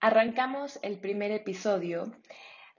[0.00, 2.10] arrancamos el primer episodio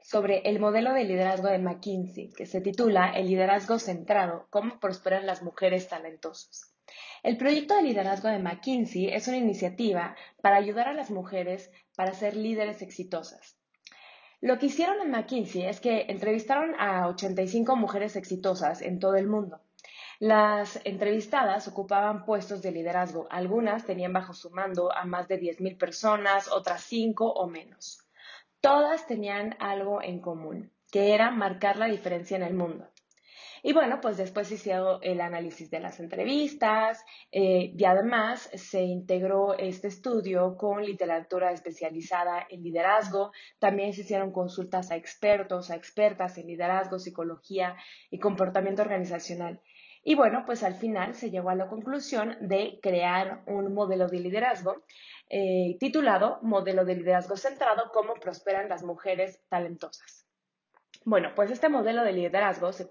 [0.01, 5.27] sobre el modelo de liderazgo de McKinsey, que se titula El liderazgo centrado, cómo prosperan
[5.27, 6.73] las mujeres talentosas.
[7.21, 12.13] El proyecto de liderazgo de McKinsey es una iniciativa para ayudar a las mujeres para
[12.13, 13.55] ser líderes exitosas.
[14.41, 19.27] Lo que hicieron en McKinsey es que entrevistaron a 85 mujeres exitosas en todo el
[19.27, 19.61] mundo.
[20.21, 23.25] Las entrevistadas ocupaban puestos de liderazgo.
[23.31, 28.07] Algunas tenían bajo su mando a más de 10.000 personas, otras 5 o menos.
[28.59, 32.87] Todas tenían algo en común, que era marcar la diferencia en el mundo.
[33.63, 39.57] Y bueno, pues después hicieron el análisis de las entrevistas eh, y además se integró
[39.57, 43.31] este estudio con literatura especializada en liderazgo.
[43.57, 47.75] También se hicieron consultas a expertos, a expertas en liderazgo, psicología
[48.11, 49.59] y comportamiento organizacional.
[50.03, 54.19] Y bueno, pues al final se llegó a la conclusión de crear un modelo de
[54.19, 54.83] liderazgo
[55.29, 60.25] eh, titulado Modelo de Liderazgo Centrado, cómo prosperan las mujeres talentosas.
[61.05, 62.87] Bueno, pues este modelo de liderazgo se,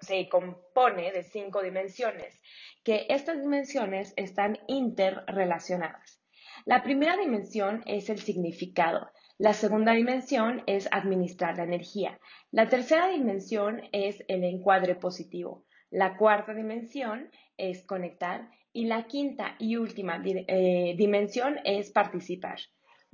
[0.00, 2.40] se compone de cinco dimensiones,
[2.84, 6.22] que estas dimensiones están interrelacionadas.
[6.64, 9.10] La primera dimensión es el significado.
[9.38, 12.18] La segunda dimensión es administrar la energía.
[12.50, 15.65] La tercera dimensión es el encuadre positivo.
[15.96, 22.58] La cuarta dimensión es conectar y la quinta y última eh, dimensión es participar.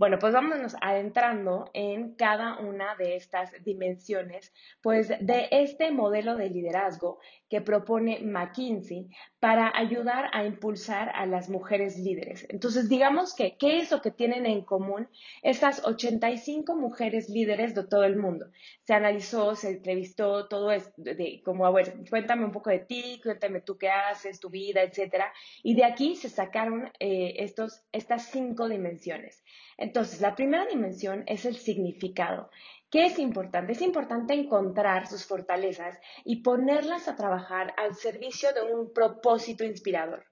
[0.03, 6.51] Bueno, pues vámonos adentrando en cada una de estas dimensiones, pues de este modelo de
[6.51, 12.47] liderazgo que propone McKinsey para ayudar a impulsar a las mujeres líderes.
[12.49, 15.09] Entonces, digamos que, ¿qué es lo que tienen en común
[15.43, 18.47] estas 85 mujeres líderes de todo el mundo?
[18.85, 23.21] Se analizó, se entrevistó todo esto, de, como, a ver, cuéntame un poco de ti,
[23.23, 25.33] cuéntame tú qué haces, tu vida, etcétera.
[25.63, 29.45] Y de aquí se sacaron eh, estos, estas cinco dimensiones.
[29.83, 32.51] Entonces, la primera dimensión es el significado.
[32.89, 33.73] ¿Qué es importante?
[33.73, 40.25] Es importante encontrar sus fortalezas y ponerlas a trabajar al servicio de un propósito inspirador.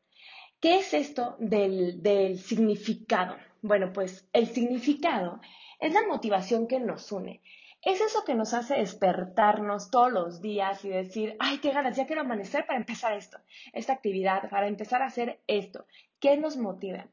[0.61, 3.37] ¿Qué es esto del, del, significado?
[3.61, 5.41] Bueno, pues el significado
[5.81, 7.43] es la motivación que nos une.
[7.83, 12.07] Es eso que nos hace despertarnos todos los días y decir, ay, qué ganas, ya
[12.07, 13.39] quiero amanecer para empezar esto,
[13.73, 15.87] esta actividad, para empezar a hacer esto.
[16.21, 17.09] ¿Qué nos motiva?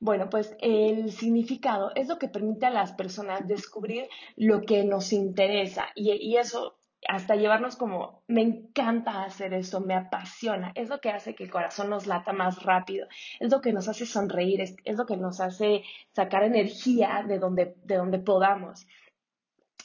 [0.00, 5.12] Bueno, pues el significado es lo que permite a las personas descubrir lo que nos
[5.12, 11.10] interesa y, eso hasta llevarnos como, me encanta hacer eso, me apasiona, es lo que
[11.10, 13.08] hace que el corazón nos lata más rápido,
[13.40, 17.74] es lo que nos hace sonreír, es, lo que nos hace sacar energía de donde,
[17.84, 18.86] de donde podamos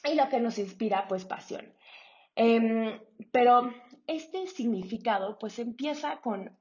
[0.05, 1.73] y lo que nos inspira, pues pasión.
[2.35, 2.99] Em,
[3.31, 3.73] pero
[4.07, 6.57] este significado, pues empieza con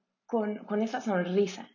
[0.66, 1.68] con, esa sonrisa,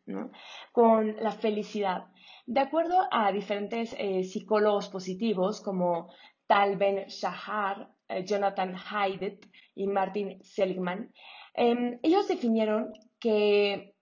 [0.73, 2.07] con la felicidad.
[2.45, 6.11] De acuerdo a diferentes eh, psicólogos positivos como
[6.45, 11.13] Tal Ben Shahar, eh, Jonathan Haidt y Martin Seligman,
[11.53, 13.95] em, ellos definieron que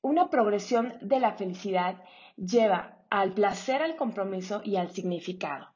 [0.00, 2.02] una progresión de la felicidad
[2.36, 5.68] lleva al placer, al compromiso y al significado.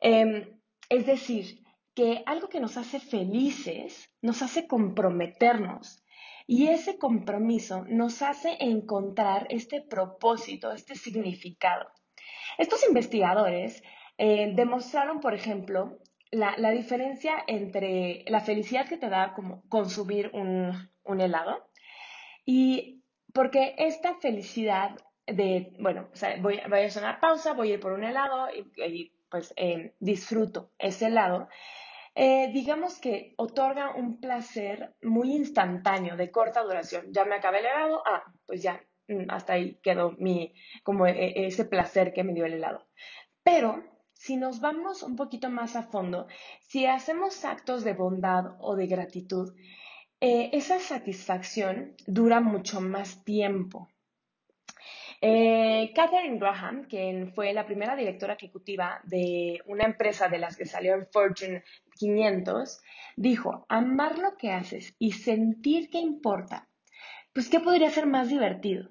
[0.00, 1.62] Em, es decir,
[1.94, 6.03] que algo que nos hace felices nos hace comprometernos
[6.46, 11.86] y ese compromiso nos hace encontrar este propósito, este significado.
[12.58, 13.82] Estos investigadores
[14.18, 15.98] eh, demostraron, por ejemplo,
[16.30, 21.68] la, diferencia entre la felicidad que te da como consumir un, helado
[22.44, 23.02] y
[23.32, 24.96] porque esta felicidad
[25.26, 26.08] de, bueno,
[26.40, 30.70] voy, a hacer una pausa, voy a ir por un helado y, pues eh, disfruto
[30.78, 31.48] ese helado,
[32.14, 37.12] eh, digamos que otorga un placer muy instantáneo, de corta duración.
[37.12, 41.46] Ya me acabé el helado, ah, pues ya, mm, hasta ahí quedó mi, como e,
[41.46, 42.86] ese placer que me dio el helado.
[43.42, 46.26] Pero si nos vamos un poquito más a fondo,
[46.60, 49.52] si hacemos actos de bondad o de gratitud,
[50.20, 53.88] eh, esa satisfacción dura mucho más tiempo.
[55.26, 60.66] Eh, Catherine Graham, quien fue la primera directora ejecutiva de una empresa de las que
[60.66, 61.64] salió en Fortune
[61.98, 62.82] 500,
[63.16, 66.68] dijo, amar lo que haces y sentir que importa,
[67.32, 68.90] pues ¿qué podría ser más divertido?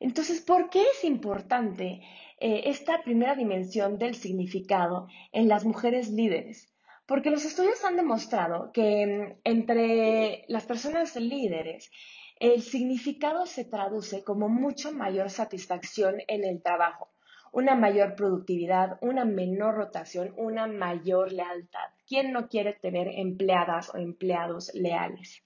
[0.00, 2.00] Entonces, ¿por qué es importante
[2.40, 6.72] eh, esta primera dimensión del significado en las mujeres líderes?
[7.04, 11.90] Porque los estudios han demostrado que mm, entre las personas líderes,
[12.42, 17.08] el significado se traduce como mucho mayor satisfacción en el trabajo,
[17.52, 21.90] una mayor productividad, una menor rotación, una mayor lealtad.
[22.04, 25.44] ¿Quién no quiere tener empleadas o empleados leales?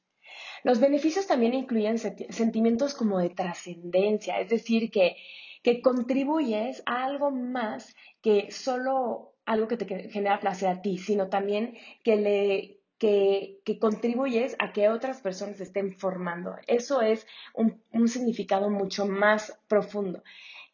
[0.65, 5.17] Los beneficios también incluyen sentimientos como de trascendencia, es decir, que,
[5.63, 11.29] que contribuyes a algo más que solo algo que te genera placer a ti, sino
[11.29, 16.57] también que le que, contribuyes a que otras personas estén formando.
[16.67, 20.23] Eso es un, significado mucho más profundo.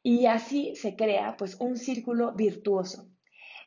[0.03, 3.09] Y así se crea pues un círculo virtuoso.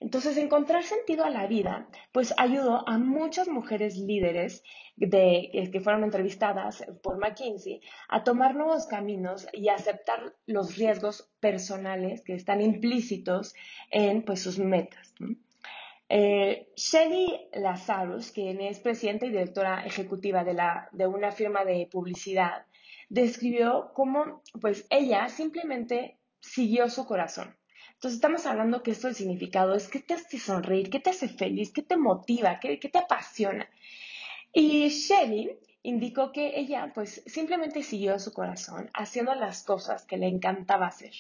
[0.01, 4.61] Entonces, encontrar sentido a la vida, pues ayudó a muchas mujeres líderes
[4.97, 7.79] de, que fueron entrevistadas por McKinsey
[8.09, 13.55] a tomar nuevos caminos y aceptar los riesgos personales que están implícitos
[13.89, 15.13] en pues, sus metas.
[16.07, 22.65] Eh, Shelly Lazarus, quien es presidenta y directora ejecutiva de, una firma de publicidad,
[23.09, 27.57] describió cómo pues ella simplemente siguió su corazón.
[27.93, 31.27] Entonces estamos hablando que esto el significado es qué te hace sonreír, qué te hace
[31.29, 33.67] feliz, qué te motiva, qué, qué te apasiona.
[34.53, 40.27] Y Shelly indicó que ella pues simplemente siguió su corazón haciendo las cosas que le
[40.27, 41.13] encantaba hacer.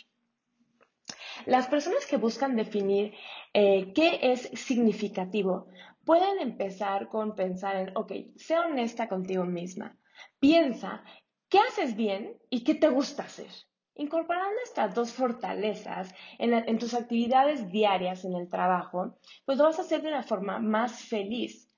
[1.45, 3.13] Las personas que buscan definir
[3.53, 5.67] eh, qué es significativo
[6.05, 9.97] pueden empezar con pensar en, ok, sé honesta contigo misma.
[10.39, 11.03] Piensa
[11.49, 13.49] qué haces bien y qué te gusta hacer.
[13.95, 19.83] Incorporando estas dos fortalezas en, tus actividades diarias en el trabajo, pues lo vas a
[19.83, 21.71] hacer de una forma más feliz.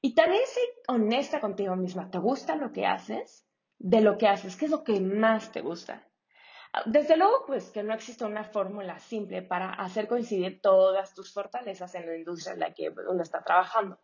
[0.00, 2.10] Y también sé honesta contigo misma.
[2.10, 3.46] ¿Te gusta lo que haces?
[3.78, 6.08] De lo que haces, ¿qué es lo que más te gusta?
[6.86, 11.94] Desde luego, pues que no existe una fórmula simple para hacer coincidir todas tus fortalezas
[11.94, 14.00] en la industria en la que uno está trabajando.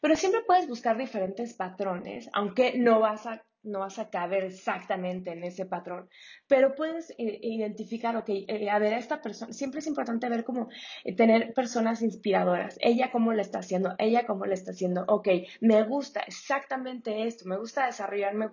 [0.00, 5.32] Pero siempre puedes buscar diferentes patrones, aunque no vas a no vas a caber exactamente
[5.32, 6.08] en ese patrón,
[6.46, 10.68] pero puedes identificar, ok, eh, a ver, esta persona, siempre es importante ver cómo
[11.04, 15.28] eh, tener personas inspiradoras, ella cómo lo está haciendo, ella cómo lo está haciendo, ok,
[15.60, 18.48] me gusta exactamente esto, me gusta desarrollarme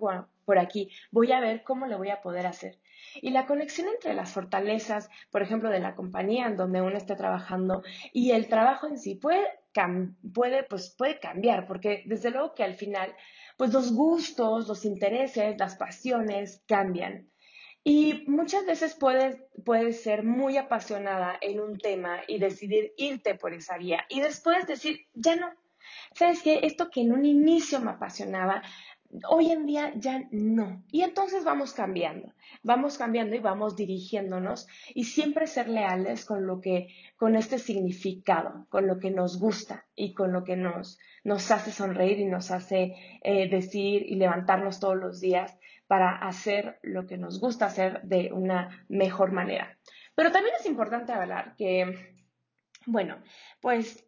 [0.48, 2.78] por aquí, voy a ver cómo lo voy a poder hacer.
[3.20, 7.16] Y la conexión entre las fortalezas, por ejemplo, de la compañía en donde uno esté
[7.16, 7.82] trabajando
[8.14, 9.44] y el trabajo en sí puede,
[10.32, 13.14] puede, pues, puede cambiar, porque desde luego que al final
[13.58, 17.28] pues los gustos, los intereses, las pasiones cambian.
[17.84, 19.36] Y muchas veces puedes,
[19.66, 24.66] puedes ser muy apasionada en un tema y decidir irte por esa vía y después
[24.66, 25.50] decir, ya no.
[26.14, 26.60] ¿Sabes qué?
[26.62, 28.62] Esto que en un inicio me apasionaba,
[29.28, 30.82] Hoy en día ya no.
[30.92, 36.60] Y entonces vamos cambiando, vamos cambiando y vamos dirigiéndonos y siempre ser leales con lo
[36.60, 41.50] que, con este significado, con lo que nos gusta y con lo que nos, nos
[41.50, 47.06] hace sonreír y nos hace eh, decir y levantarnos todos los días para hacer lo
[47.06, 49.78] que nos gusta hacer de una mejor manera.
[50.14, 52.14] Pero también es importante hablar que,
[52.84, 53.16] bueno,
[53.60, 54.07] pues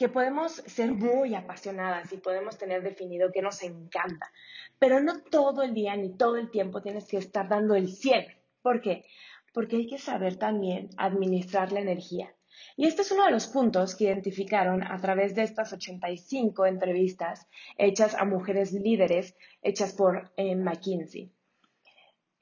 [0.00, 4.32] que podemos ser muy apasionadas y podemos tener definido que nos encanta,
[4.78, 8.24] pero no todo el día ni todo el tiempo tienes que estar dando el 100.
[8.62, 9.04] ¿Por qué?
[9.52, 12.34] Porque hay que saber también administrar la energía.
[12.78, 17.46] Y este es uno de los puntos que identificaron a través de estas 85 entrevistas
[17.76, 21.30] hechas a mujeres líderes hechas por eh, McKinsey.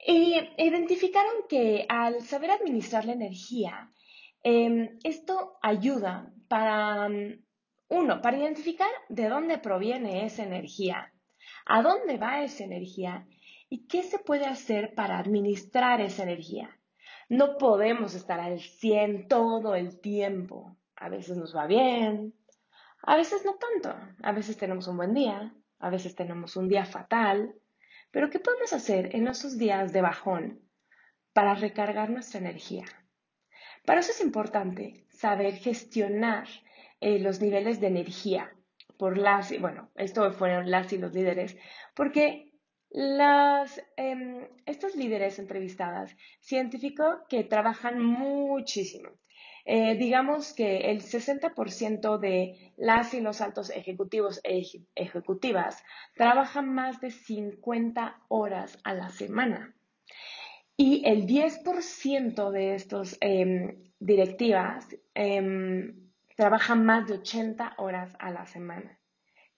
[0.07, 3.91] Y identificaron que al saber administrar la energía,
[4.43, 7.09] em, esto ayuda para
[7.89, 11.11] uno, para identificar de dónde proviene esa energía,
[11.65, 13.27] a dónde va esa energía
[13.67, 16.79] y qué se puede hacer para administrar esa energía.
[17.29, 20.77] No podemos estar al 100 todo el tiempo.
[20.95, 22.33] A veces nos va bien,
[23.01, 23.95] a veces no tanto.
[24.21, 27.55] A veces tenemos un buen día, a veces tenemos un día fatal.
[28.11, 30.61] Pero ¿qué podemos hacer en esos días de bajón
[31.33, 32.85] para recargar nuestra energía?
[33.85, 36.47] Para eso es importante saber gestionar
[37.01, 38.53] eh, los niveles de energía
[38.97, 41.57] por las, bueno, esto fueron las y los líderes,
[41.95, 42.51] porque
[42.89, 49.09] las, em, estos líderes entrevistadas se identificó que trabajan muchísimo.
[49.65, 54.63] Eh, digamos que el 60% de las y los altos ejecutivos e
[54.95, 55.83] ejecutivas
[56.15, 59.75] trabajan más de 50 horas a la semana.
[60.75, 64.87] Y el 10% de estos em, directivas
[66.39, 68.97] trabajan más de 80 horas a la semana.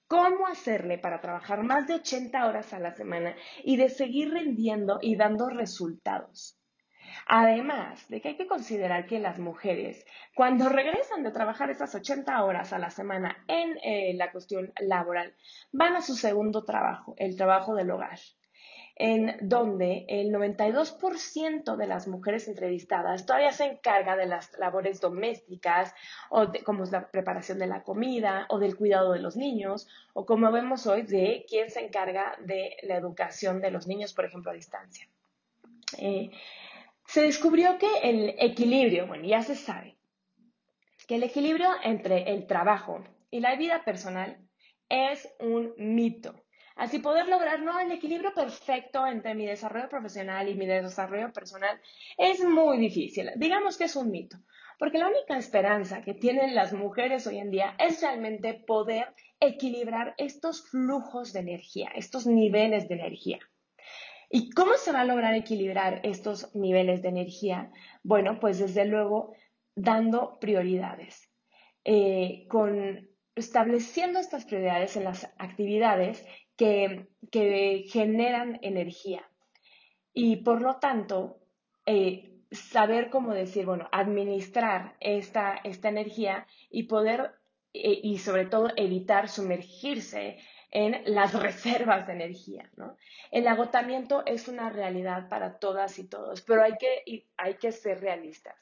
[0.07, 4.97] ¿Cómo hacerle para trabajar más de 80 horas a la semana y de seguir rindiendo
[4.99, 6.59] y dando resultados?
[7.27, 12.43] Además de que hay que considerar que las mujeres, cuando regresan de trabajar esas 80
[12.43, 15.35] horas a la semana en eh, la cuestión laboral,
[15.71, 18.17] van a su segundo trabajo, el trabajo del hogar
[18.95, 25.93] en donde el 92% de las mujeres entrevistadas todavía se encarga de las labores domésticas,
[26.29, 30.25] o como es la preparación de la comida, o del cuidado de los niños, o
[30.25, 34.51] como vemos hoy, de quién se encarga de la educación de los niños, por ejemplo,
[34.51, 35.07] a distancia.
[35.97, 36.31] Eh,
[37.05, 39.97] se descubrió que el equilibrio, bueno, ya se sabe,
[41.07, 44.37] que el equilibrio entre el trabajo y la vida personal
[44.87, 46.40] es un mito.
[46.81, 47.79] Así poder lograr ¿no?
[47.79, 51.79] el equilibrio perfecto entre mi desarrollo profesional y mi desarrollo personal
[52.17, 53.29] es muy difícil.
[53.35, 54.37] Digamos que es un mito,
[54.79, 60.15] porque la única esperanza que tienen las mujeres hoy en día es realmente poder equilibrar
[60.17, 63.37] estos flujos de energía, estos niveles de energía.
[64.31, 67.69] ¿Y cómo se va a lograr equilibrar estos niveles de energía?
[68.01, 69.35] Bueno, pues desde luego
[69.75, 71.29] dando prioridades,
[71.85, 77.07] eh, con estableciendo estas prioridades en las actividades que,
[77.87, 79.27] generan energía.
[80.13, 81.37] Y por lo tanto,
[81.85, 87.31] eh, saber cómo decir, bueno, administrar esta, esta energía y poder,
[87.73, 90.37] eh, y sobre todo evitar sumergirse
[90.71, 92.69] en las reservas de energía.
[92.75, 92.97] ¿no?
[93.31, 98.01] El agotamiento es una realidad para todas y todos, pero hay que, hay que ser
[98.01, 98.55] realistas.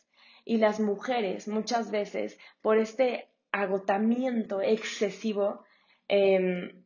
[0.45, 5.63] Y las mujeres muchas veces, por este agotamiento excesivo,
[6.07, 6.78] em,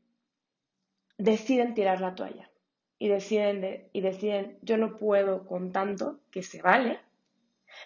[1.18, 2.50] deciden tirar la toalla
[2.98, 7.00] y deciden, y deciden, yo no puedo con tanto, que se vale,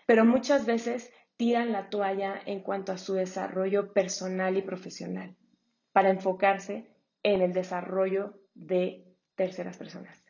[0.05, 5.36] pero muchas veces tiran la toalla en cuanto a su desarrollo personal y profesional
[5.91, 6.88] para enfocarse
[7.24, 9.05] en el desarrollo de
[9.36, 10.24] terceras personas.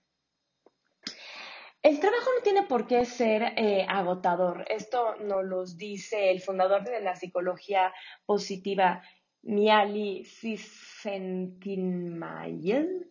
[1.83, 4.65] El trabajo no tiene por qué ser eh, agotador.
[4.67, 7.93] Esto nos lo dice el fundador de la psicología
[8.25, 9.01] positiva,
[9.47, 13.07] Miali Csikszentmihalyi,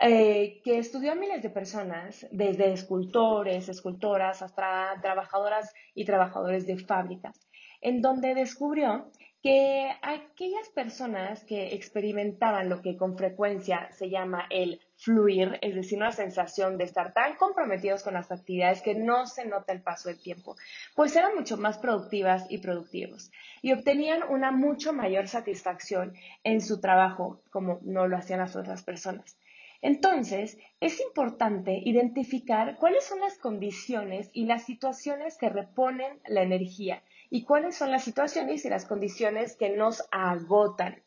[0.00, 6.78] eh, que estudió a miles de personas, desde escultores, escultoras, hasta trabajadoras y trabajadores de
[6.78, 7.48] fábricas,
[7.80, 9.10] en donde descubrió
[9.42, 15.96] que aquellas personas que experimentaban lo que con frecuencia se llama el fluir, es decir,
[15.96, 20.08] una sensación de estar tan comprometidos con las actividades que no se nota el paso
[20.08, 20.56] del tiempo,
[20.96, 23.30] pues eran mucho más productivas y productivos
[23.62, 28.82] y obtenían una mucho mayor satisfacción en su trabajo como no lo hacían las otras
[28.82, 29.38] personas.
[29.80, 37.04] Entonces, es importante identificar cuáles son las condiciones y las situaciones que reponen la energía
[37.30, 41.00] y cuáles son las situaciones y las condiciones que nos agotan.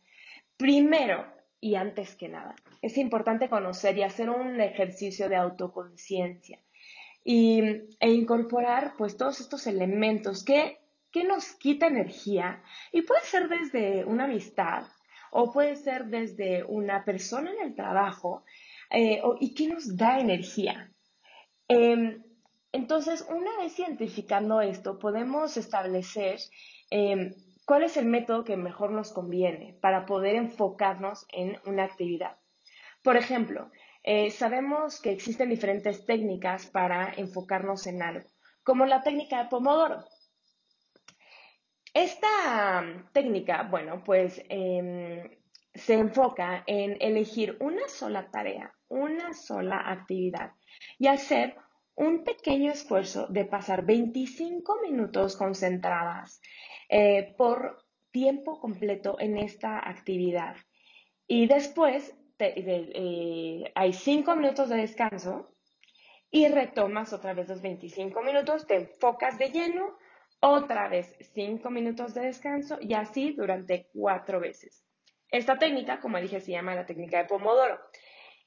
[0.56, 1.26] Primero,
[1.62, 6.60] y antes que nada, es importante conocer y hacer un ejercicio de autoconciencia
[7.24, 7.62] y,
[8.00, 10.80] e incorporar pues todos estos elementos que,
[11.12, 14.86] que nos quita energía y puede ser desde una amistad
[15.32, 18.44] o puede ser desde una persona en el trabajo
[18.90, 20.92] eh, y que nos da energía.
[21.68, 22.24] Em,
[22.74, 26.40] entonces, una vez identificando esto, podemos establecer
[26.90, 27.34] em,
[27.72, 32.36] cuál es el método que mejor nos conviene para poder enfocarnos en una actividad.
[33.02, 33.72] Por ejemplo,
[34.04, 38.28] eh, sabemos que existen diferentes técnicas para enfocarnos en algo,
[38.62, 40.04] como la técnica de Pomodoro.
[41.94, 45.30] Esta técnica, bueno, pues em,
[45.74, 50.52] se enfoca en elegir una sola tarea, una sola actividad
[51.00, 51.56] y hacer
[51.96, 56.42] un pequeño esfuerzo de pasar 25 minutos concentradas
[56.94, 57.78] eh, por
[58.12, 60.58] tiempo completo en esta actividad.
[61.26, 65.56] Y después eh, hay 5 minutos de descanso
[66.30, 69.98] y retomas otra vez los 25 minutos, te enfocas de lleno,
[70.42, 74.84] otra vez 5 minutos de descanso y así durante 4 veces.
[75.30, 77.80] Esta técnica, como dije, se llama la técnica de Pomodoro.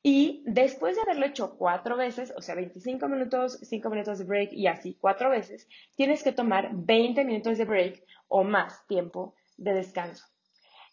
[0.06, 4.52] Y después de haberlo hecho cuatro veces, o sea, 25 minutos, 5 minutos de break
[4.52, 9.72] y así cuatro veces, tienes que tomar 20 minutos de break o más tiempo de
[9.72, 10.26] descanso.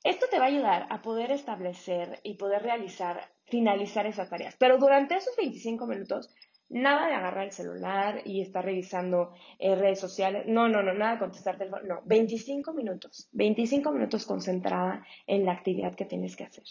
[0.05, 4.55] Esto te va a ayudar a poder establecer y poder realizar, finalizar esas tareas.
[4.57, 6.33] Pero durante esos 25 minutos,
[6.69, 10.45] nada de agarrar el celular y estar revisando eh, redes sociales.
[10.47, 11.83] No, no, no, nada de contestar teléfono.
[11.83, 13.27] No, 25 minutos.
[13.33, 16.63] 25 minutos concentrada en la actividad que tienes que hacer.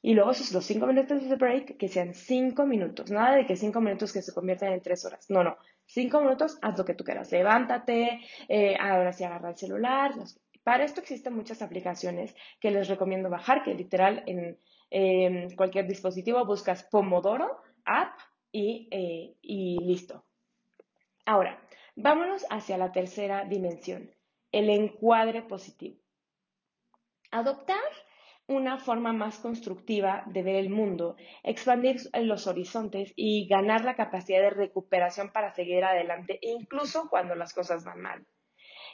[0.00, 3.10] Y luego esos los cinco minutos de break, que sean cinco minutos.
[3.10, 5.28] Nada de que cinco minutos que se conviertan en tres horas.
[5.28, 5.56] No, no.
[5.86, 7.32] Cinco minutos, haz lo que tú quieras.
[7.32, 10.12] Levántate, eh, ahora sí agarra el celular.
[10.62, 14.58] Para esto existen muchas aplicaciones que les recomiendo bajar, que literal en
[15.56, 18.18] cualquier dispositivo buscas Pomodoro, app
[18.52, 20.24] y, eh, y listo.
[21.24, 21.60] Ahora,
[21.96, 24.10] vámonos hacia la tercera dimensión,
[24.52, 25.98] el encuadre positivo.
[27.30, 27.82] Adoptar
[28.48, 34.40] una forma más constructiva de ver el mundo, expandir los horizontes y ganar la capacidad
[34.40, 38.26] de recuperación para seguir adelante, incluso cuando las cosas van mal.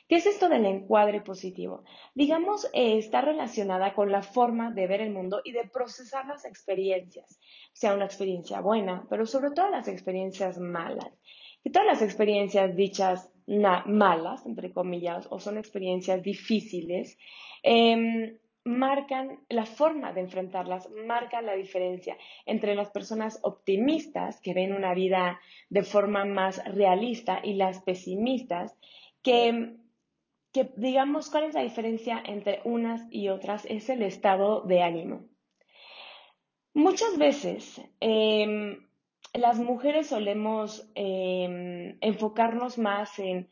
[0.09, 1.85] ¿Qué es esto del encuadre positivo?
[2.15, 6.45] Digamos, eh, está relacionada con la forma de ver el mundo y de procesar las
[6.45, 7.39] experiencias,
[7.73, 11.11] sea una experiencia buena, pero sobre todo las experiencias malas.
[11.63, 17.17] que todas las experiencias dichas malas, entre comillas, o son experiencias difíciles,
[17.63, 22.17] em, marcan la forma de enfrentarlas, marcan la diferencia
[22.47, 28.77] entre las personas optimistas que ven una vida de forma más realista y las pesimistas
[29.23, 29.77] que,
[30.53, 33.67] que digamos, ¿cuál es la diferencia entre unas y otras?
[33.67, 35.27] Es el estado de ánimo.
[36.75, 38.85] Muchas veces em,
[39.33, 43.49] las mujeres solemos em, enfocarnos más en,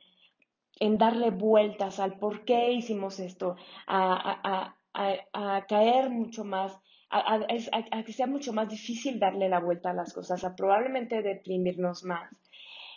[0.80, 4.74] darle vueltas al por qué hicimos esto, a,
[5.68, 6.78] caer mucho más,
[7.10, 12.04] a, que sea mucho más difícil darle la vuelta a las cosas, a probablemente deprimirnos
[12.04, 12.30] más.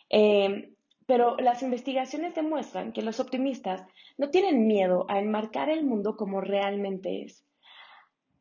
[0.10, 0.76] Em,
[1.06, 3.84] pero las investigaciones demuestran que los optimistas
[4.18, 7.46] no tienen miedo a enmarcar el mundo como realmente es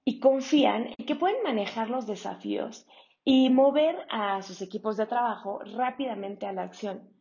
[0.04, 2.86] y confían en que pueden manejar los desafíos
[3.24, 7.13] y mover a sus equipos de trabajo rápidamente a la acción.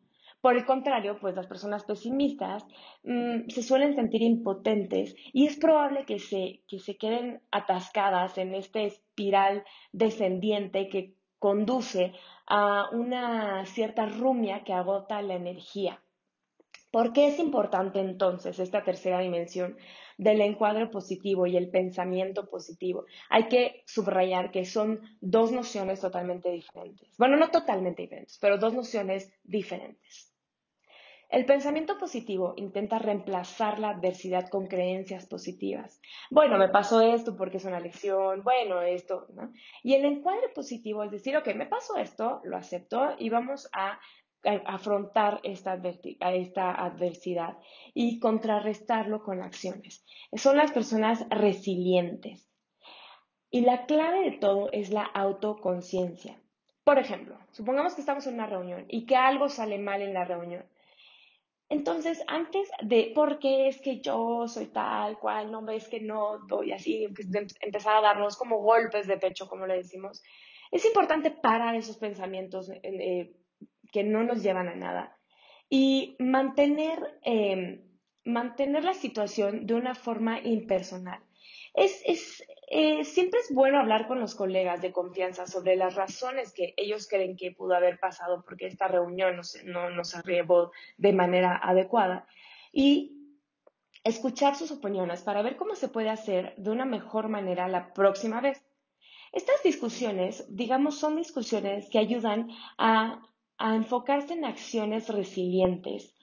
[0.43, 2.65] Por el contrario, pues las personas pesimistas
[3.03, 8.53] mm, se suelen sentir impotentes y es probable que se, que se queden atascadas en
[8.53, 12.12] esta espiral descendiente que conduce
[12.45, 16.03] a una cierta rumia que agota la energía.
[16.91, 19.77] ¿Por qué es importante entonces esta tercera dimensión
[20.17, 23.05] del encuadre positivo y el pensamiento positivo?
[23.29, 27.15] Hay que subrayar que son dos nociones totalmente diferentes.
[27.17, 30.33] Bueno, no totalmente diferentes, pero dos nociones diferentes.
[31.34, 36.00] El pensamiento positivo intenta reemplazar la adversidad con creencias positivas.
[36.30, 39.52] Bueno, me pasó esto porque es una lección, bueno, esto, ¿no?
[39.82, 44.00] Y el encuadre positivo es decir, ok, me pasó esto, lo acepto y vamos a
[44.68, 45.82] afrontar esta,
[46.20, 47.58] esta adversidad
[47.96, 50.06] y contrarrestarlo con acciones.
[50.34, 52.48] Son las personas resilientes.
[53.50, 56.40] Y la clave de todo es la autoconciencia.
[56.84, 60.25] Por ejemplo, supongamos que estamos en una reunión y que algo sale mal en la
[60.25, 60.63] reunión.
[61.74, 66.38] Entonces, antes de por qué es que yo soy tal cual, no ves que no
[66.48, 67.28] doy así, pues,
[67.62, 70.21] empezar a darnos como golpes de pecho, como le decimos,
[70.71, 73.34] es importante parar esos pensamientos eh,
[73.91, 75.17] que no nos llevan a nada.
[75.67, 77.82] Y mantener, em,
[78.24, 81.21] mantener la situación de una forma impersonal.
[81.74, 82.43] Es
[82.75, 87.07] eh, siempre es bueno hablar con los colegas de confianza sobre las razones que ellos
[87.07, 92.27] creen que pudo haber pasado porque esta reunión no, no, se llevó de manera adecuada
[92.71, 93.38] y
[94.03, 98.41] escuchar sus opiniones para ver cómo se puede hacer de una mejor manera la próxima
[98.41, 98.62] vez.
[99.31, 103.21] Estas discusiones, digamos, son discusiones que ayudan a
[103.57, 106.13] a enfocarse en acciones resilientes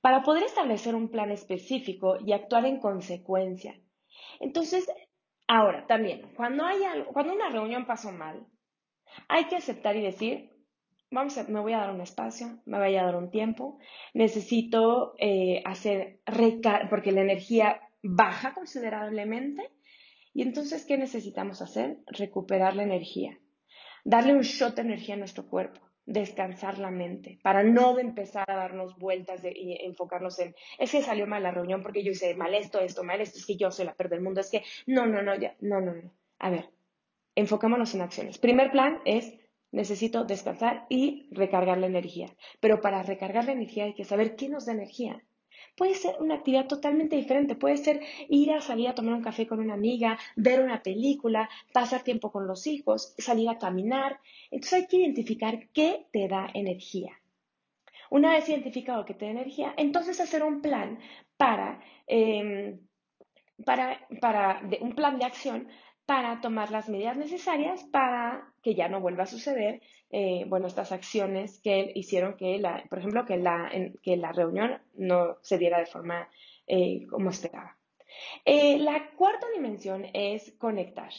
[0.00, 3.80] para poder establecer un plan específico y actuar en consecuencia.
[4.38, 4.86] Entonces,
[5.50, 6.78] ahora también, cuando, hay
[7.12, 8.46] cuando una reunión pasó mal,
[9.26, 10.50] hay que aceptar y decir,
[11.10, 13.78] vamos a, me voy a dar un espacio, me voy a dar un tiempo,
[14.14, 16.20] necesito eh, hacer
[16.88, 19.68] porque la energía baja considerablemente.
[20.32, 21.98] Y entonces, ¿qué necesitamos hacer?
[22.06, 23.36] Recuperar la energía,
[24.04, 28.56] darle un shot de energía a nuestro cuerpo descansar la mente, para no empezar a
[28.56, 32.52] darnos vueltas y enfocarnos en, es que salió mal la reunión porque yo hice mal
[32.52, 35.06] esto, esto, mal esto, es que yo soy la perder del mundo, es que, no,
[35.06, 36.10] no, no, ya, no, no, no.
[36.40, 36.68] A ver,
[37.36, 38.38] enfocémonos en acciones.
[38.38, 39.38] Primer plan es,
[39.70, 42.34] necesito descansar y recargar la energía.
[42.58, 45.22] Pero para recargar la energía hay que saber qué nos da energía.
[45.76, 49.46] Puede ser una actividad totalmente diferente, puede ser ir a salir a tomar un café
[49.46, 54.20] con una amiga, ver una película, pasar tiempo con los hijos, salir a caminar.
[54.50, 57.12] Entonces hay que identificar qué te da energía.
[58.10, 60.98] Una vez identificado qué te da energía, entonces hacer un plan
[61.36, 62.80] para, em,
[63.64, 65.68] para, para un plan de acción
[66.06, 70.92] para tomar las medidas necesarias para que ya no vuelva a suceder, eh, bueno, estas
[70.92, 73.70] acciones que hicieron que, la, por ejemplo, que la,
[74.02, 76.28] que la reunión no se diera de forma
[76.66, 77.78] eh, como esperaba.
[78.44, 81.12] Eh, la cuarta dimensión es conectar,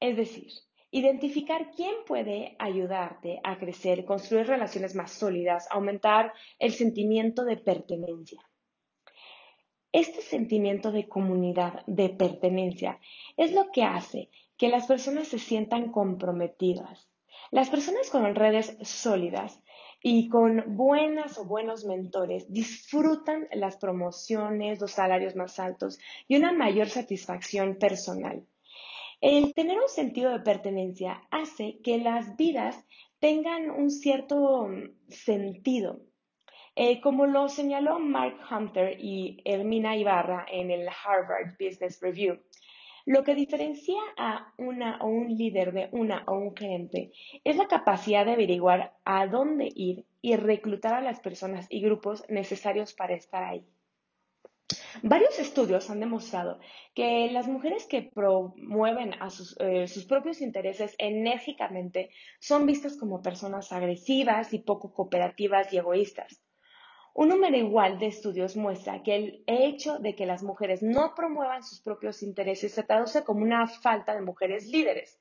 [0.00, 0.48] es decir,
[0.90, 8.40] identificar quién puede ayudarte a crecer, construir relaciones más sólidas, aumentar el sentimiento de pertenencia.
[9.92, 13.00] Este sentimiento de comunidad, de pertenencia,
[13.36, 17.08] es lo que hace que las personas se sientan comprometidas.
[17.50, 19.62] Las personas con redes sólidas
[20.02, 26.52] y con buenas o buenos mentores disfrutan las promociones, los salarios más altos y una
[26.52, 28.46] mayor satisfacción personal.
[29.20, 32.84] El tener un sentido de pertenencia hace que las vidas
[33.18, 34.68] tengan un cierto
[35.08, 36.00] sentido,
[36.74, 42.38] eh, como lo señaló Mark Hunter y Hermina Ibarra en el Harvard Business Review,
[43.06, 47.12] lo que diferencia a una o un líder de una o un gerente
[47.44, 52.24] es la capacidad de averiguar a dónde ir y reclutar a las personas y grupos
[52.28, 53.64] necesarios para estar ahí.
[55.04, 56.58] Varios estudios han demostrado
[56.94, 63.22] que las mujeres que promueven a sus, eh, sus, propios intereses enérgicamente son vistas como
[63.22, 66.42] personas agresivas y poco cooperativas y egoístas.
[67.18, 71.62] Un número igual de estudios muestra que el hecho de que las mujeres no promuevan
[71.62, 75.18] sus propios intereses se traduce como una falta de mujeres líderes.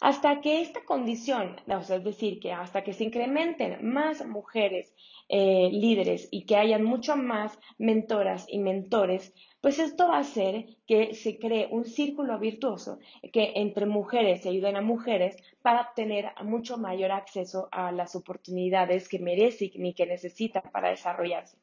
[0.00, 4.94] Hasta que esta condición, es decir, que hasta que se incrementen más mujeres
[5.28, 10.66] eh, líderes y que hayan mucho más mentoras y mentores, pues esto va a hacer
[10.86, 12.98] que se cree un círculo virtuoso
[13.32, 19.08] que entre mujeres se ayuden a mujeres para obtener mucho mayor acceso a las oportunidades
[19.08, 21.58] que merecen y que necesitan para desarrollarse.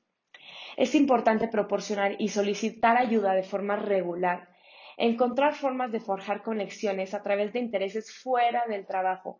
[0.76, 4.50] Es importante proporcionar y solicitar ayuda de forma regular
[4.97, 9.39] encontrar formas de forjar conexiones a través de intereses fuera del trabajo.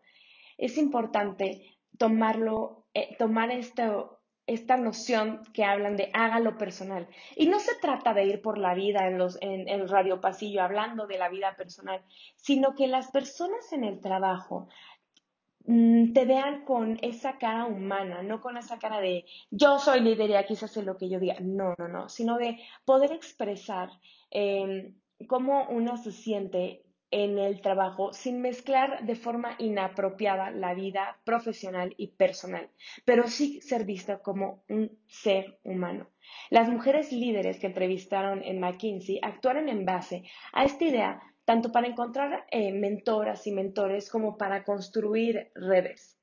[0.56, 7.08] Es importante tomarlo, eh, tomar esta noción que hablan de hágalo personal.
[7.36, 10.62] Y no se trata de ir por la vida en, los, en el radio pasillo
[10.62, 12.02] hablando de la vida personal,
[12.36, 14.68] sino que las personas en el trabajo
[15.66, 20.30] mm, te vean con esa cara humana, no con esa cara de yo soy líder
[20.30, 21.36] y aquí se hace lo que yo diga.
[21.40, 23.90] No, no, no, sino de poder expresar
[24.30, 24.94] em,
[25.28, 31.94] cómo uno se siente en el trabajo sin mezclar de forma inapropiada la vida profesional
[31.96, 32.70] y personal,
[33.04, 36.08] pero sí ser vista como un ser humano.
[36.50, 41.86] Las mujeres líderes que entrevistaron en McKinsey actuaron en base a esta idea tanto para
[41.86, 46.18] encontrar eh, mentoras y mentores como para construir redes.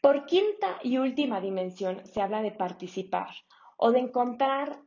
[0.00, 3.28] Por quinta y última dimensión se habla de participar
[3.76, 4.80] o de encontrar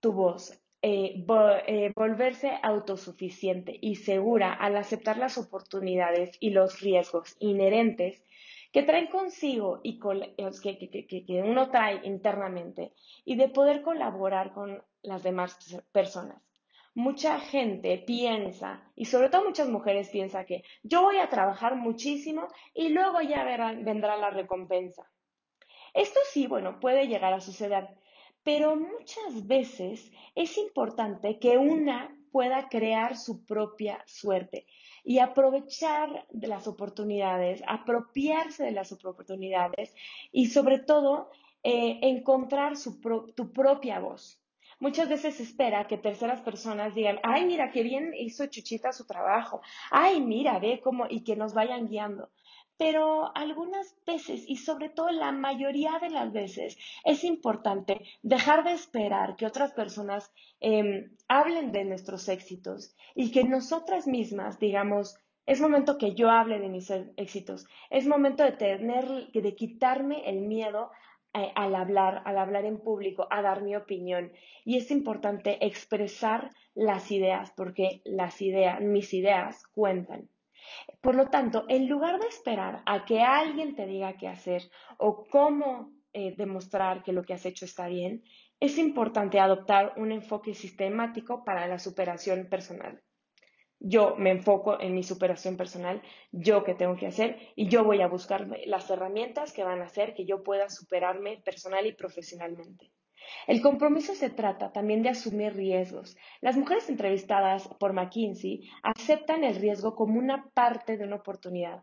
[0.00, 1.24] tu voz, eh,
[1.66, 8.22] eh, volverse autosuficiente y segura al aceptar las oportunidades y los riesgos inherentes
[8.70, 12.92] que traen consigo y que, uno trae internamente
[13.24, 15.56] y de poder colaborar con las demás
[15.90, 16.42] personas.
[16.94, 22.48] Mucha gente piensa, y sobre todo muchas mujeres piensan que yo voy a trabajar muchísimo
[22.74, 25.10] y luego ya vendrá la recompensa.
[25.94, 27.88] Esto sí, bueno, puede llegar a suceder,
[28.44, 34.66] pero muchas veces es importante que una pueda crear su propia suerte
[35.02, 39.94] y aprovechar las oportunidades, apropiarse de las oportunidades
[40.32, 41.30] y sobre todo
[41.62, 42.74] eh, encontrar
[43.34, 44.40] tu propia voz.
[44.80, 49.06] Muchas veces se espera que terceras personas digan, ay, mira, qué bien hizo Chuchita su
[49.06, 52.28] trabajo, ay, mira, ve cómo, y que nos vayan guiando
[52.76, 58.72] pero algunas veces y sobre todo la mayoría de las veces es importante dejar de
[58.72, 65.60] esperar que otras personas em, hablen de nuestros éxitos y que nosotras mismas digamos, es
[65.60, 70.90] momento que yo hable de mis éxitos, es momento de tener, de quitarme el miedo
[71.34, 74.32] eh, al hablar, al hablar en público, a dar mi opinión.
[74.64, 80.28] Y es importante expresar las ideas, porque las ideas, mis ideas cuentan.
[81.00, 84.62] Por lo tanto, en lugar de esperar a que alguien te diga qué hacer
[84.98, 88.22] o cómo eh, demostrar que lo que has hecho está bien,
[88.60, 93.02] es importante adoptar un enfoque sistemático para la superación personal.
[93.80, 96.00] Yo me enfoco en mi superación personal,
[96.32, 99.86] yo qué tengo que hacer y yo voy a buscar las herramientas que van a
[99.86, 102.93] hacer que yo pueda superarme personal y profesionalmente.
[103.46, 106.16] El compromiso se trata también de asumir riesgos.
[106.40, 111.82] Las mujeres entrevistadas por McKinsey aceptan el riesgo como una parte de una oportunidad.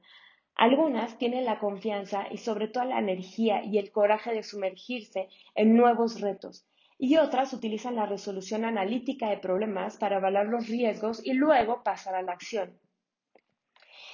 [0.55, 5.75] Algunas tienen la confianza y sobre todo la energía y el coraje de sumergirse en
[5.75, 6.67] nuevos retos
[7.03, 12.13] y otras utilizan la resolución analítica de problemas para evaluar los riesgos y luego pasar
[12.13, 12.77] a la acción.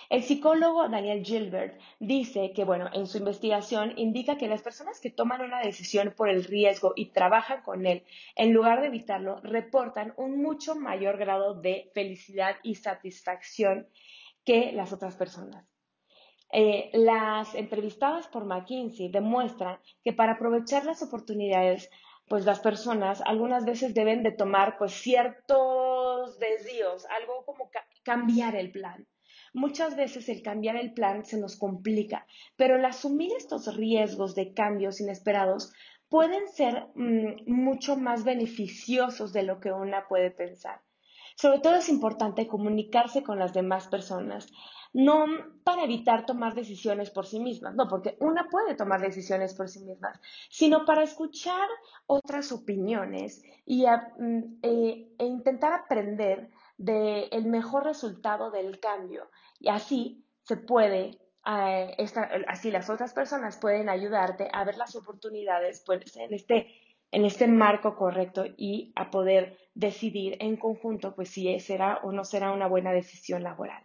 [0.10, 5.10] El psicólogo Daniel Gilbert dice que, bueno, en su investigación indica que las personas que
[5.10, 10.14] toman una decisión por el riesgo y trabajan con él, en lugar de evitarlo, reportan
[10.16, 13.90] un mucho mayor grado de felicidad y satisfacción
[14.46, 15.68] que las otras personas.
[16.54, 21.90] Eh, las entrevistadas por McKinsey demuestran que para aprovechar las oportunidades,
[22.30, 27.70] pues las personas algunas veces deben de tomar pues ciertos desvíos, algo como
[28.04, 29.06] cambiar el plan.
[29.58, 34.54] Muchas veces el cambiar el plan se nos complica, pero el asumir estos riesgos de
[34.54, 35.74] cambios inesperados
[36.10, 40.82] pueden ser mm, mucho más beneficiosos de lo que una puede pensar.
[41.36, 44.48] Sobre todo es importante comunicarse con las demás personas,
[44.94, 45.26] no
[45.64, 49.84] para evitar tomar decisiones por sí mismas, no, porque una puede tomar decisiones por sí
[49.84, 50.20] mismas,
[50.52, 51.68] sino para escuchar
[52.06, 60.24] otras opiniones y mm, e, e intentar aprender del mejor resultado del cambio y así
[60.44, 61.96] se puede eh,
[62.48, 66.68] así las otras personas pueden ayudarte a ver las oportunidades pues, en, este,
[67.12, 72.26] en este marco correcto y a poder decidir en conjunto pues si será o no
[72.26, 73.82] será una buena decisión laboral.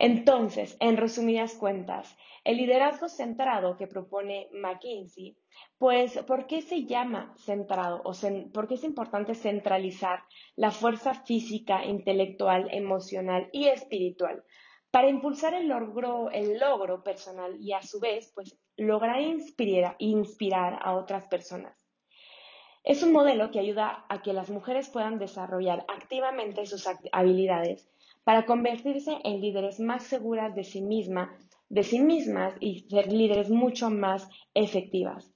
[0.00, 5.36] Entonces, en resumidas cuentas, el liderazgo centrado que propone McKinsey,
[5.78, 8.12] pues, ¿por qué se llama centrado o
[8.52, 10.22] por qué es importante centralizar
[10.54, 14.44] la fuerza física, intelectual, emocional y espiritual
[14.90, 21.26] para impulsar el logro, personal y a su vez, pues, lograr inspirar, inspirar a otras
[21.28, 21.88] personas?
[22.84, 27.88] Es un modelo que ayuda a que las mujeres puedan desarrollar activamente sus habilidades
[28.24, 31.34] para convertirse en líderes más seguras de sí, misma,
[31.74, 35.34] de sí mismas y ser líderes mucho más efectivas.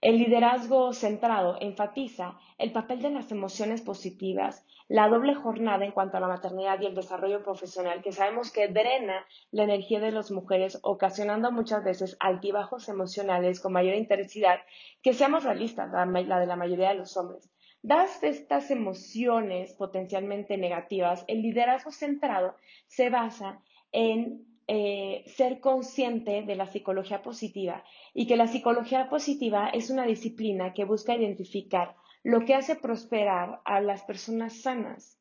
[0.00, 6.16] El liderazgo centrado enfatiza el papel de las emociones positivas, la doble jornada en cuanto
[6.16, 10.32] a la maternidad y el desarrollo profesional, que sabemos que drena la energía de las
[10.32, 14.58] mujeres, ocasionando muchas veces altibajos emocionales con mayor intensidad,
[15.02, 17.48] que seamos realistas, la de la mayoría de los hombres.
[17.82, 22.56] Dadas estas emociones potencialmente negativas, el liderazgo centrado
[22.88, 29.68] se basa en eh, ser consciente de la psicología positiva y que la psicología positiva
[29.68, 35.20] es una disciplina que busca identificar lo que hace prosperar a las personas sanas.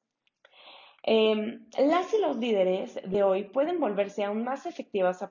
[1.04, 5.24] Em, las y los líderes de hoy pueden volverse aún más efectivas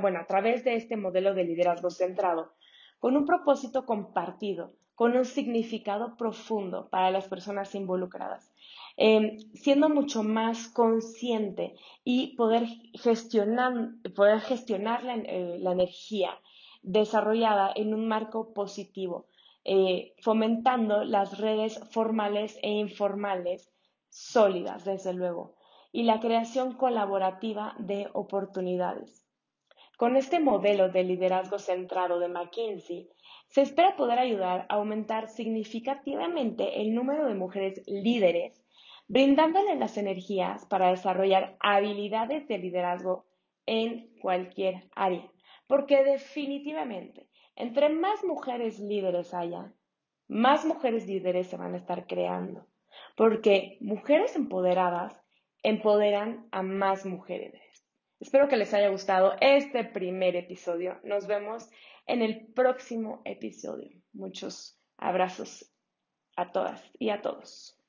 [0.00, 2.52] bueno, a través de este modelo de liderazgo centrado,
[3.00, 8.52] con un propósito compartido, con un significado profundo para las personas involucradas,
[8.96, 13.72] em, siendo mucho más consciente y poder gestionar,
[14.14, 16.38] poder gestionar la, eh, energía
[16.82, 19.26] desarrollada en un marco positivo,
[19.64, 23.72] eh, fomentando las redes formales e informales
[24.08, 25.56] sólidas, desde luego,
[25.90, 29.26] y la creación colaborativa de oportunidades.
[29.98, 33.08] Con este modelo de liderazgo centrado de McKinsey,
[33.52, 38.64] se espera poder ayudar a aumentar significativamente el número de mujeres líderes,
[39.08, 43.26] brindándoles las energías para desarrollar habilidades de liderazgo
[43.66, 45.30] en cualquier área.
[45.66, 49.70] Porque definitivamente, entre más mujeres líderes haya,
[50.28, 52.66] más mujeres líderes se van a estar creando.
[53.18, 55.14] Porque mujeres empoderadas
[55.62, 57.52] empoderan a más mujeres.
[58.18, 60.98] Espero que les haya gustado este primer episodio.
[61.02, 61.68] Nos vemos
[62.06, 63.90] en el próximo episodio.
[64.12, 65.72] Muchos abrazos
[66.36, 67.81] a todas y a todos.